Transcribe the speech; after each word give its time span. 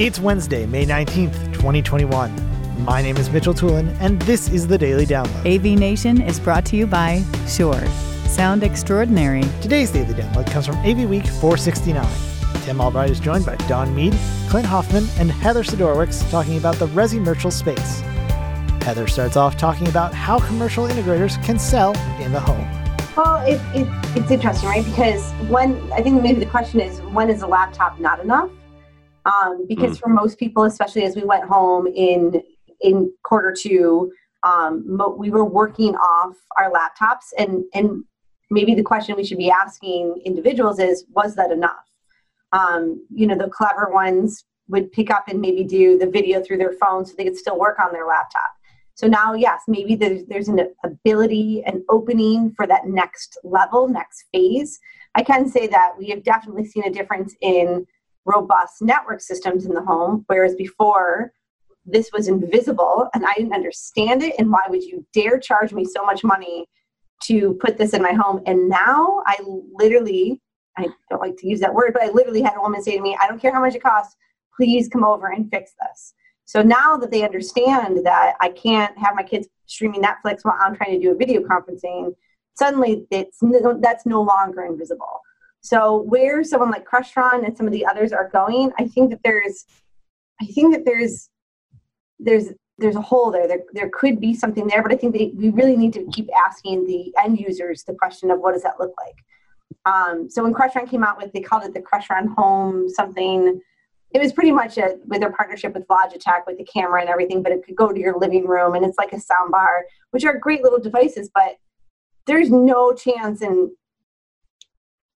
It's 0.00 0.20
Wednesday, 0.20 0.64
May 0.64 0.86
19th, 0.86 1.52
2021. 1.54 2.84
My 2.84 3.02
name 3.02 3.16
is 3.16 3.30
Mitchell 3.30 3.52
Tulin, 3.52 3.96
and 3.98 4.22
this 4.22 4.48
is 4.48 4.68
the 4.68 4.78
Daily 4.78 5.04
Download. 5.04 5.44
AV 5.44 5.76
Nation 5.76 6.22
is 6.22 6.38
brought 6.38 6.64
to 6.66 6.76
you 6.76 6.86
by 6.86 7.24
Shure. 7.48 7.84
Sound 8.28 8.62
extraordinary. 8.62 9.42
Today's 9.60 9.90
Daily 9.90 10.14
Download 10.14 10.48
comes 10.52 10.66
from 10.66 10.76
AV 10.86 11.10
Week 11.10 11.26
469. 11.26 12.06
Tim 12.62 12.80
Albright 12.80 13.10
is 13.10 13.18
joined 13.18 13.44
by 13.44 13.56
Don 13.66 13.92
Mead, 13.92 14.16
Clint 14.48 14.68
Hoffman, 14.68 15.04
and 15.18 15.32
Heather 15.32 15.64
Sidorowicz 15.64 16.30
talking 16.30 16.58
about 16.58 16.76
the 16.76 16.86
resi-mercial 16.86 17.50
space. 17.50 17.98
Heather 18.82 19.08
starts 19.08 19.36
off 19.36 19.56
talking 19.56 19.88
about 19.88 20.14
how 20.14 20.38
commercial 20.38 20.86
integrators 20.86 21.42
can 21.42 21.58
sell 21.58 21.90
in 22.20 22.30
the 22.30 22.38
home. 22.38 22.68
Well, 23.16 23.44
it, 23.44 23.60
it, 23.74 23.88
it's 24.16 24.30
interesting, 24.30 24.68
right? 24.68 24.84
Because 24.84 25.32
when 25.48 25.90
I 25.90 26.02
think 26.02 26.22
maybe 26.22 26.38
the 26.38 26.46
question 26.46 26.78
is 26.78 27.00
when 27.00 27.30
is 27.30 27.42
a 27.42 27.48
laptop 27.48 27.98
not 27.98 28.20
enough? 28.20 28.48
Um, 29.28 29.66
because 29.68 29.96
mm. 29.96 30.00
for 30.00 30.08
most 30.08 30.38
people, 30.38 30.64
especially 30.64 31.04
as 31.04 31.14
we 31.14 31.24
went 31.24 31.44
home 31.44 31.86
in 31.86 32.42
in 32.80 33.12
quarter 33.24 33.52
two, 33.64 34.12
um, 34.42 34.84
mo- 34.86 35.16
we 35.18 35.30
were 35.30 35.44
working 35.44 35.94
off 35.96 36.34
our 36.58 36.70
laptops, 36.70 37.26
and 37.36 37.64
and 37.74 38.04
maybe 38.50 38.74
the 38.74 38.82
question 38.82 39.16
we 39.16 39.24
should 39.24 39.38
be 39.46 39.50
asking 39.50 40.22
individuals 40.24 40.78
is, 40.78 41.04
was 41.10 41.34
that 41.34 41.50
enough? 41.50 41.84
Um, 42.52 43.04
you 43.10 43.26
know, 43.26 43.36
the 43.36 43.48
clever 43.48 43.90
ones 43.92 44.44
would 44.68 44.90
pick 44.92 45.10
up 45.10 45.28
and 45.28 45.40
maybe 45.40 45.64
do 45.64 45.98
the 45.98 46.06
video 46.06 46.42
through 46.42 46.58
their 46.58 46.72
phone 46.72 47.04
so 47.04 47.12
they 47.16 47.24
could 47.24 47.36
still 47.36 47.58
work 47.58 47.78
on 47.78 47.92
their 47.92 48.06
laptop. 48.06 48.50
So 48.94 49.06
now, 49.06 49.34
yes, 49.34 49.62
maybe 49.68 49.94
there's, 49.94 50.24
there's 50.26 50.48
an 50.48 50.60
ability, 50.84 51.62
an 51.66 51.84
opening 51.88 52.52
for 52.56 52.66
that 52.66 52.86
next 52.86 53.38
level, 53.44 53.86
next 53.86 54.24
phase. 54.32 54.80
I 55.14 55.22
can 55.22 55.48
say 55.48 55.66
that 55.68 55.92
we 55.98 56.08
have 56.08 56.22
definitely 56.24 56.64
seen 56.64 56.84
a 56.84 56.90
difference 56.90 57.34
in 57.40 57.86
robust 58.28 58.82
network 58.82 59.20
systems 59.20 59.64
in 59.64 59.72
the 59.74 59.82
home, 59.82 60.24
whereas 60.26 60.54
before 60.54 61.32
this 61.84 62.10
was 62.12 62.28
invisible 62.28 63.08
and 63.14 63.24
I 63.24 63.32
didn't 63.34 63.54
understand 63.54 64.22
it. 64.22 64.34
And 64.38 64.50
why 64.50 64.62
would 64.68 64.82
you 64.82 65.06
dare 65.14 65.38
charge 65.38 65.72
me 65.72 65.84
so 65.84 66.04
much 66.04 66.22
money 66.22 66.66
to 67.24 67.54
put 67.60 67.78
this 67.78 67.94
in 67.94 68.02
my 68.02 68.12
home? 68.12 68.42
And 68.46 68.68
now 68.68 69.22
I 69.26 69.38
literally, 69.72 70.40
I 70.76 70.88
don't 71.08 71.20
like 71.20 71.36
to 71.38 71.48
use 71.48 71.60
that 71.60 71.74
word, 71.74 71.92
but 71.94 72.02
I 72.02 72.10
literally 72.10 72.42
had 72.42 72.56
a 72.56 72.60
woman 72.60 72.82
say 72.82 72.96
to 72.96 73.02
me, 73.02 73.16
I 73.20 73.26
don't 73.26 73.40
care 73.40 73.52
how 73.52 73.60
much 73.60 73.74
it 73.74 73.82
costs, 73.82 74.14
please 74.54 74.88
come 74.88 75.04
over 75.04 75.28
and 75.28 75.50
fix 75.50 75.72
this. 75.80 76.14
So 76.44 76.62
now 76.62 76.96
that 76.96 77.10
they 77.10 77.24
understand 77.24 78.04
that 78.06 78.34
I 78.40 78.48
can't 78.50 78.96
have 78.98 79.14
my 79.14 79.22
kids 79.22 79.48
streaming 79.66 80.02
Netflix 80.02 80.38
while 80.42 80.56
I'm 80.60 80.74
trying 80.74 80.92
to 80.92 81.00
do 81.00 81.12
a 81.12 81.14
video 81.14 81.42
conferencing, 81.42 82.14
suddenly 82.54 83.06
it's 83.10 83.38
that's 83.80 84.06
no 84.06 84.22
longer 84.22 84.64
invisible. 84.64 85.20
So 85.60 86.02
where 86.02 86.44
someone 86.44 86.70
like 86.70 86.86
Crestron 86.86 87.44
and 87.44 87.56
some 87.56 87.66
of 87.66 87.72
the 87.72 87.84
others 87.84 88.12
are 88.12 88.28
going, 88.32 88.70
I 88.78 88.86
think 88.86 89.10
that 89.10 89.20
there's, 89.24 89.64
I 90.40 90.46
think 90.46 90.74
that 90.74 90.84
there's, 90.84 91.28
there's 92.18 92.52
there's 92.78 92.96
a 92.96 93.02
hole 93.02 93.30
there. 93.30 93.48
There 93.48 93.62
there 93.72 93.90
could 93.92 94.20
be 94.20 94.34
something 94.34 94.66
there, 94.66 94.82
but 94.82 94.92
I 94.92 94.96
think 94.96 95.12
that 95.14 95.34
we 95.36 95.50
really 95.50 95.76
need 95.76 95.92
to 95.94 96.06
keep 96.12 96.28
asking 96.46 96.86
the 96.86 97.12
end 97.22 97.38
users 97.38 97.82
the 97.82 97.94
question 97.94 98.30
of 98.30 98.38
what 98.38 98.54
does 98.54 98.62
that 98.62 98.78
look 98.78 98.92
like. 99.04 99.16
Um, 99.84 100.30
so 100.30 100.42
when 100.42 100.54
Crestron 100.54 100.88
came 100.88 101.02
out 101.02 101.18
with, 101.18 101.32
they 101.32 101.40
called 101.40 101.64
it 101.64 101.74
the 101.74 101.80
Crestron 101.80 102.34
Home 102.36 102.88
something. 102.88 103.60
It 104.12 104.20
was 104.20 104.32
pretty 104.32 104.52
much 104.52 104.78
a, 104.78 104.96
with 105.06 105.20
their 105.20 105.32
partnership 105.32 105.74
with 105.74 105.86
Logitech 105.88 106.46
with 106.46 106.56
the 106.56 106.64
camera 106.64 107.00
and 107.00 107.10
everything, 107.10 107.42
but 107.42 107.52
it 107.52 107.64
could 107.64 107.76
go 107.76 107.92
to 107.92 108.00
your 108.00 108.18
living 108.18 108.46
room 108.46 108.74
and 108.74 108.84
it's 108.84 108.96
like 108.96 109.12
a 109.12 109.20
sound 109.20 109.50
bar, 109.50 109.84
which 110.12 110.24
are 110.24 110.38
great 110.38 110.62
little 110.62 110.78
devices, 110.78 111.30
but 111.34 111.56
there's 112.26 112.50
no 112.50 112.94
chance 112.94 113.42
in 113.42 113.70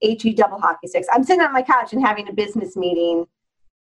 HE 0.00 0.34
double 0.34 0.60
hockey 0.60 0.86
sticks. 0.86 1.08
I'm 1.12 1.24
sitting 1.24 1.42
on 1.42 1.52
my 1.52 1.62
couch 1.62 1.92
and 1.92 2.04
having 2.04 2.28
a 2.28 2.32
business 2.32 2.76
meeting, 2.76 3.26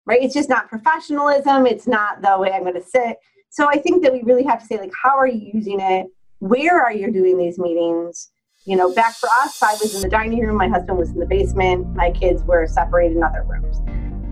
right? 0.05 0.21
It's 0.21 0.33
just 0.33 0.49
not 0.49 0.69
professionalism. 0.69 1.65
It's 1.65 1.87
not 1.87 2.21
the 2.21 2.37
way 2.39 2.51
I'm 2.51 2.63
going 2.63 2.75
to 2.75 2.83
sit. 2.83 3.17
So 3.49 3.67
I 3.69 3.77
think 3.77 4.03
that 4.03 4.13
we 4.13 4.21
really 4.23 4.43
have 4.43 4.59
to 4.59 4.65
say, 4.65 4.77
like, 4.77 4.91
how 5.03 5.17
are 5.17 5.27
you 5.27 5.51
using 5.53 5.79
it? 5.79 6.07
Where 6.39 6.81
are 6.81 6.93
you 6.93 7.11
doing 7.11 7.37
these 7.37 7.57
meetings? 7.57 8.29
You 8.65 8.75
know, 8.75 8.93
back 8.93 9.15
for 9.15 9.29
us, 9.41 9.63
I 9.63 9.73
was 9.73 9.95
in 9.95 10.01
the 10.01 10.09
dining 10.09 10.39
room, 10.45 10.57
my 10.57 10.67
husband 10.67 10.97
was 10.97 11.11
in 11.11 11.19
the 11.19 11.25
basement, 11.25 11.95
my 11.95 12.11
kids 12.11 12.43
were 12.43 12.67
separated 12.67 13.15
in 13.15 13.23
other 13.23 13.43
rooms. 13.47 13.77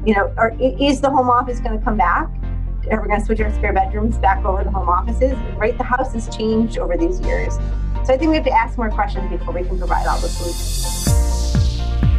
You 0.05 0.13
know, 0.13 0.33
or 0.37 0.55
is 0.59 1.01
the 1.01 1.09
home 1.09 1.29
office 1.29 1.59
going 1.59 1.77
to 1.79 1.83
come 1.83 1.97
back? 1.97 2.29
Are 2.91 3.01
we 3.01 3.07
going 3.07 3.19
to 3.19 3.25
switch 3.25 3.39
our 3.39 3.51
spare 3.53 3.73
bedrooms 3.73 4.17
back 4.17 4.43
over 4.45 4.63
to 4.63 4.69
home 4.69 4.89
offices? 4.89 5.37
Right? 5.57 5.75
The 5.77 5.83
house 5.83 6.13
has 6.13 6.35
changed 6.35 6.77
over 6.77 6.97
these 6.97 7.19
years. 7.21 7.55
So 8.05 8.13
I 8.13 8.17
think 8.17 8.29
we 8.29 8.35
have 8.35 8.45
to 8.45 8.51
ask 8.51 8.77
more 8.77 8.91
questions 8.91 9.27
before 9.31 9.53
we 9.53 9.63
can 9.63 9.79
provide 9.79 10.05
all 10.05 10.19
the 10.19 10.27
solutions. 10.27 11.34